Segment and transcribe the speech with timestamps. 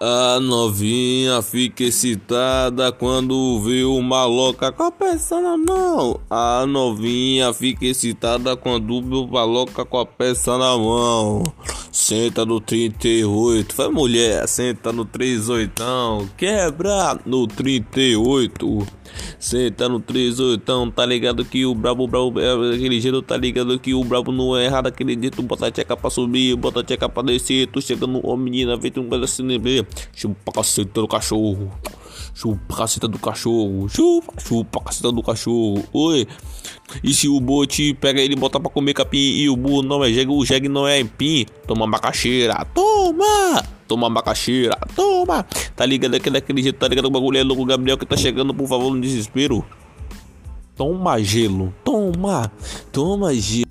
[0.00, 6.20] A novinha fica excitada quando vê o maloca com a peça na mão.
[6.30, 11.42] A novinha fica excitada quando vê o maloca com a peça na mão.
[12.00, 18.86] Senta no 38, vai mulher, senta no 38, quebra no 38.
[19.36, 23.94] Senta no 38, tá ligado que o brabo, brabo, é aquele jeito, tá ligado que
[23.94, 25.42] o brabo não é errado aquele jeito.
[25.42, 27.66] Bota a tcheca pra subir, bota a tcheca pra descer.
[27.66, 29.84] Tu chega no ô menina, vem um pedacinho de.
[30.14, 31.68] Chupa a caceta do cachorro.
[32.34, 33.88] Chupa caceta do cachorro.
[33.88, 35.84] Chupa, chupa caceta do cachorro.
[35.92, 36.26] Oi.
[37.02, 40.02] E se o bote pega ele e bota pra comer capim e o burro não
[40.04, 41.46] é jegue, o jegue não é empim.
[41.66, 42.64] Toma macaxeira.
[42.74, 43.62] Toma!
[43.86, 44.76] Toma macaxeira.
[44.94, 45.44] Toma!
[45.74, 47.06] Tá ligado aqui daquele jeito, tá ligado?
[47.06, 49.64] O bagulho é louco, Gabriel que tá chegando, por favor, no desespero.
[50.76, 51.74] Toma gelo.
[51.82, 52.52] Toma.
[52.92, 53.68] Toma gelo.